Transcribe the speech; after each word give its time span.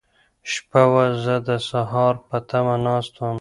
شپه 0.51 0.83
وه، 0.91 1.05
زه 1.23 1.35
د 1.47 1.49
سهار 1.69 2.15
په 2.27 2.37
تمه 2.49 2.75
ناست 2.85 3.13
وم. 3.17 3.29